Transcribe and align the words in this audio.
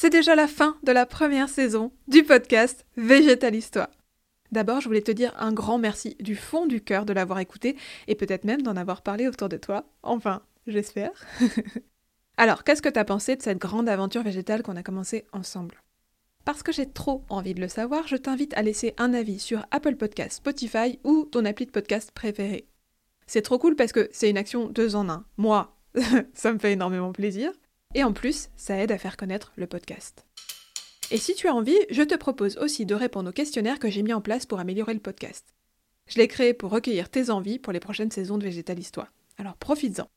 c'est 0.00 0.10
déjà 0.10 0.36
la 0.36 0.46
fin 0.46 0.76
de 0.84 0.92
la 0.92 1.06
première 1.06 1.48
saison 1.48 1.90
du 2.06 2.22
podcast 2.22 2.86
Végétalise-toi. 2.96 3.90
D'abord, 4.52 4.80
je 4.80 4.86
voulais 4.86 5.02
te 5.02 5.10
dire 5.10 5.34
un 5.36 5.52
grand 5.52 5.78
merci 5.78 6.16
du 6.20 6.36
fond 6.36 6.66
du 6.66 6.80
cœur 6.80 7.04
de 7.04 7.12
l'avoir 7.12 7.40
écouté 7.40 7.76
et 8.06 8.14
peut-être 8.14 8.44
même 8.44 8.62
d'en 8.62 8.76
avoir 8.76 9.02
parlé 9.02 9.26
autour 9.26 9.48
de 9.48 9.56
toi. 9.56 9.86
Enfin, 10.04 10.42
j'espère. 10.68 11.10
Alors, 12.36 12.62
qu'est-ce 12.62 12.80
que 12.80 12.88
t'as 12.88 13.02
pensé 13.02 13.34
de 13.34 13.42
cette 13.42 13.58
grande 13.58 13.88
aventure 13.88 14.22
végétale 14.22 14.62
qu'on 14.62 14.76
a 14.76 14.84
commencé 14.84 15.26
ensemble? 15.32 15.82
Parce 16.44 16.62
que 16.62 16.70
j'ai 16.70 16.88
trop 16.88 17.24
envie 17.28 17.54
de 17.54 17.60
le 17.60 17.66
savoir, 17.66 18.06
je 18.06 18.14
t'invite 18.14 18.56
à 18.56 18.62
laisser 18.62 18.94
un 18.98 19.12
avis 19.12 19.40
sur 19.40 19.66
Apple 19.72 19.96
Podcast, 19.96 20.36
Spotify 20.36 21.00
ou 21.02 21.24
ton 21.24 21.44
appli 21.44 21.66
de 21.66 21.72
podcast 21.72 22.12
préféré. 22.12 22.68
C'est 23.26 23.42
trop 23.42 23.58
cool 23.58 23.74
parce 23.74 23.90
que 23.90 24.08
c'est 24.12 24.30
une 24.30 24.38
action 24.38 24.68
deux 24.68 24.94
en 24.94 25.08
un. 25.08 25.24
Moi, 25.38 25.76
ça 26.34 26.52
me 26.52 26.60
fait 26.60 26.74
énormément 26.74 27.10
plaisir. 27.10 27.50
Et 27.94 28.04
en 28.04 28.12
plus, 28.12 28.48
ça 28.56 28.76
aide 28.76 28.92
à 28.92 28.98
faire 28.98 29.16
connaître 29.16 29.52
le 29.56 29.66
podcast. 29.66 30.26
Et 31.10 31.16
si 31.16 31.34
tu 31.34 31.48
as 31.48 31.54
envie, 31.54 31.78
je 31.90 32.02
te 32.02 32.14
propose 32.14 32.58
aussi 32.58 32.84
de 32.84 32.94
répondre 32.94 33.30
au 33.30 33.32
questionnaire 33.32 33.78
que 33.78 33.88
j'ai 33.88 34.02
mis 34.02 34.12
en 34.12 34.20
place 34.20 34.44
pour 34.44 34.60
améliorer 34.60 34.92
le 34.92 35.00
podcast. 35.00 35.54
Je 36.06 36.18
l'ai 36.18 36.28
créé 36.28 36.52
pour 36.52 36.70
recueillir 36.70 37.08
tes 37.08 37.30
envies 37.30 37.58
pour 37.58 37.72
les 37.72 37.80
prochaines 37.80 38.10
saisons 38.10 38.36
de 38.38 38.44
Végétal 38.44 38.78
Histoire. 38.78 39.12
Alors 39.38 39.56
profites-en. 39.56 40.08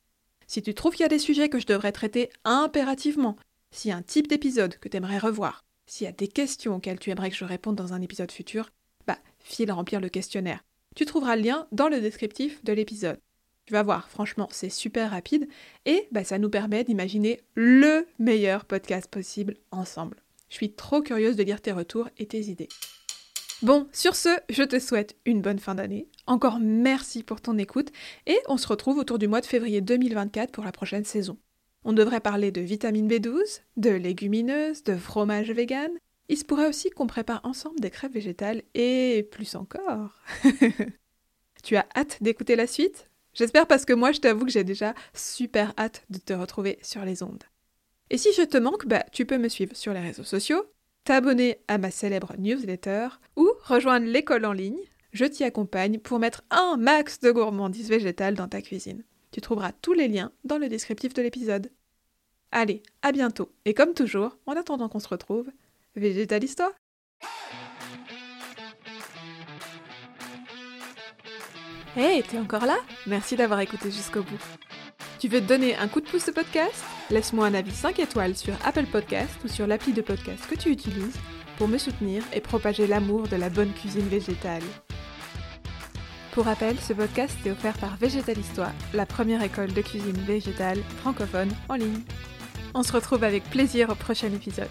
Si 0.47 0.61
tu 0.61 0.73
trouves 0.73 0.93
qu'il 0.93 1.03
y 1.03 1.05
a 1.05 1.09
des 1.09 1.19
sujets 1.19 1.47
que 1.47 1.59
je 1.59 1.65
devrais 1.65 1.93
traiter 1.93 2.29
impérativement, 2.43 3.37
s'il 3.71 3.89
y 3.89 3.93
a 3.93 3.97
un 3.97 4.01
type 4.01 4.27
d'épisode 4.27 4.77
que 4.79 4.89
tu 4.89 4.97
aimerais 4.97 5.17
revoir, 5.17 5.63
s'il 5.85 6.05
y 6.05 6.09
a 6.09 6.13
des 6.13 6.27
questions 6.27 6.75
auxquelles 6.75 6.99
tu 6.99 7.09
aimerais 7.09 7.29
que 7.29 7.37
je 7.37 7.45
réponde 7.45 7.77
dans 7.77 7.93
un 7.93 8.01
épisode 8.01 8.31
futur, 8.31 8.69
bah, 9.07 9.19
file 9.39 9.71
remplir 9.71 10.01
le 10.01 10.09
questionnaire. 10.09 10.63
Tu 10.95 11.05
trouveras 11.05 11.37
le 11.37 11.43
lien 11.43 11.67
dans 11.71 11.87
le 11.87 12.01
descriptif 12.01 12.61
de 12.65 12.73
l'épisode. 12.73 13.19
Tu 13.71 13.75
vas 13.75 13.83
voir, 13.83 14.09
franchement, 14.09 14.49
c'est 14.51 14.69
super 14.69 15.11
rapide 15.11 15.47
et 15.85 16.09
bah, 16.11 16.25
ça 16.25 16.37
nous 16.37 16.49
permet 16.49 16.83
d'imaginer 16.83 17.39
le 17.55 18.05
meilleur 18.19 18.65
podcast 18.65 19.09
possible 19.09 19.55
ensemble. 19.71 20.17
Je 20.49 20.55
suis 20.55 20.73
trop 20.73 21.01
curieuse 21.01 21.37
de 21.37 21.43
lire 21.43 21.61
tes 21.61 21.71
retours 21.71 22.09
et 22.17 22.25
tes 22.25 22.41
idées. 22.49 22.67
Bon, 23.61 23.87
sur 23.93 24.17
ce, 24.17 24.27
je 24.49 24.63
te 24.63 24.77
souhaite 24.77 25.15
une 25.23 25.41
bonne 25.41 25.59
fin 25.59 25.73
d'année. 25.73 26.09
Encore 26.27 26.59
merci 26.59 27.23
pour 27.23 27.39
ton 27.39 27.57
écoute 27.57 27.93
et 28.27 28.37
on 28.49 28.57
se 28.57 28.67
retrouve 28.67 28.97
autour 28.97 29.19
du 29.19 29.29
mois 29.29 29.39
de 29.39 29.45
février 29.45 29.79
2024 29.79 30.51
pour 30.51 30.65
la 30.65 30.73
prochaine 30.73 31.05
saison. 31.05 31.37
On 31.85 31.93
devrait 31.93 32.19
parler 32.19 32.51
de 32.51 32.59
vitamine 32.59 33.07
B12, 33.07 33.61
de 33.77 33.91
légumineuses, 33.91 34.83
de 34.83 34.97
fromage 34.97 35.49
vegan. 35.49 35.91
Il 36.27 36.35
se 36.35 36.43
pourrait 36.43 36.67
aussi 36.67 36.89
qu'on 36.89 37.07
prépare 37.07 37.39
ensemble 37.45 37.79
des 37.79 37.89
crêpes 37.89 38.15
végétales 38.15 38.63
et 38.73 39.25
plus 39.31 39.55
encore. 39.55 40.19
tu 41.63 41.77
as 41.77 41.87
hâte 41.95 42.21
d'écouter 42.21 42.57
la 42.57 42.67
suite? 42.67 43.07
J'espère 43.33 43.67
parce 43.67 43.85
que 43.85 43.93
moi, 43.93 44.11
je 44.11 44.19
t'avoue 44.19 44.45
que 44.45 44.51
j'ai 44.51 44.63
déjà 44.63 44.93
super 45.13 45.73
hâte 45.77 46.03
de 46.09 46.19
te 46.19 46.33
retrouver 46.33 46.79
sur 46.81 47.05
les 47.05 47.23
ondes. 47.23 47.43
Et 48.09 48.17
si 48.17 48.33
je 48.33 48.41
te 48.41 48.57
manque, 48.57 48.85
bah, 48.87 49.05
tu 49.11 49.25
peux 49.25 49.37
me 49.37 49.47
suivre 49.47 49.75
sur 49.75 49.93
les 49.93 50.01
réseaux 50.01 50.23
sociaux, 50.23 50.65
t'abonner 51.05 51.59
à 51.67 51.77
ma 51.77 51.91
célèbre 51.91 52.33
newsletter 52.37 53.07
ou 53.37 53.49
rejoindre 53.63 54.07
l'école 54.07 54.45
en 54.45 54.53
ligne. 54.53 54.79
Je 55.13 55.25
t'y 55.25 55.43
accompagne 55.43 55.99
pour 55.99 56.19
mettre 56.19 56.43
un 56.49 56.77
max 56.77 57.19
de 57.19 57.31
gourmandise 57.31 57.89
végétale 57.89 58.35
dans 58.35 58.47
ta 58.47 58.61
cuisine. 58.61 59.03
Tu 59.31 59.39
trouveras 59.39 59.71
tous 59.71 59.93
les 59.93 60.07
liens 60.07 60.31
dans 60.43 60.57
le 60.57 60.67
descriptif 60.67 61.13
de 61.13 61.21
l'épisode. 61.21 61.71
Allez, 62.51 62.83
à 63.01 63.13
bientôt. 63.13 63.53
Et 63.63 63.73
comme 63.73 63.93
toujours, 63.93 64.37
en 64.45 64.53
attendant 64.53 64.89
qu'on 64.89 64.99
se 64.99 65.07
retrouve, 65.07 65.49
végétalise-toi 65.95 66.73
Hey, 71.93 72.23
t'es 72.23 72.37
encore 72.37 72.65
là? 72.65 72.77
Merci 73.05 73.35
d'avoir 73.35 73.59
écouté 73.59 73.91
jusqu'au 73.91 74.23
bout. 74.23 74.41
Tu 75.19 75.27
veux 75.27 75.41
te 75.41 75.45
donner 75.45 75.75
un 75.75 75.89
coup 75.89 75.99
de 75.99 76.07
pouce 76.07 76.29
au 76.29 76.31
podcast? 76.31 76.85
Laisse-moi 77.09 77.47
un 77.47 77.53
avis 77.53 77.75
5 77.75 77.99
étoiles 77.99 78.37
sur 78.37 78.53
Apple 78.63 78.85
Podcast 78.85 79.33
ou 79.43 79.49
sur 79.49 79.67
l'appli 79.67 79.91
de 79.91 80.01
podcast 80.01 80.47
que 80.49 80.55
tu 80.55 80.69
utilises 80.69 81.19
pour 81.57 81.67
me 81.67 81.77
soutenir 81.77 82.23
et 82.31 82.39
propager 82.39 82.87
l'amour 82.87 83.27
de 83.27 83.35
la 83.35 83.49
bonne 83.49 83.73
cuisine 83.73 84.07
végétale. 84.07 84.63
Pour 86.31 86.45
rappel, 86.45 86.79
ce 86.79 86.93
podcast 86.93 87.37
est 87.45 87.51
offert 87.51 87.77
par 87.77 87.97
Végétalistoire, 87.97 88.71
la 88.93 89.05
première 89.05 89.43
école 89.43 89.73
de 89.73 89.81
cuisine 89.81 90.21
végétale 90.25 90.79
francophone 91.01 91.51
en 91.67 91.75
ligne. 91.75 92.03
On 92.73 92.83
se 92.83 92.93
retrouve 92.93 93.25
avec 93.25 93.43
plaisir 93.49 93.89
au 93.89 93.95
prochain 93.95 94.27
épisode. 94.27 94.69